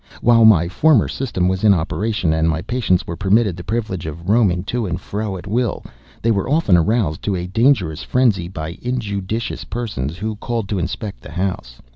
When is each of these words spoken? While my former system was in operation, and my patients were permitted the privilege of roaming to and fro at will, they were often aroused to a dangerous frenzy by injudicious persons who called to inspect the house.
While 0.21 0.45
my 0.45 0.67
former 0.67 1.07
system 1.07 1.47
was 1.47 1.63
in 1.63 1.75
operation, 1.75 2.33
and 2.33 2.49
my 2.49 2.63
patients 2.63 3.05
were 3.05 3.15
permitted 3.15 3.55
the 3.55 3.63
privilege 3.63 4.07
of 4.07 4.31
roaming 4.31 4.63
to 4.63 4.87
and 4.87 4.99
fro 4.99 5.37
at 5.37 5.45
will, 5.45 5.83
they 6.23 6.31
were 6.31 6.49
often 6.49 6.75
aroused 6.75 7.21
to 7.21 7.35
a 7.35 7.45
dangerous 7.45 8.01
frenzy 8.01 8.47
by 8.47 8.79
injudicious 8.81 9.63
persons 9.63 10.17
who 10.17 10.37
called 10.37 10.67
to 10.69 10.79
inspect 10.79 11.21
the 11.21 11.33
house. 11.33 11.79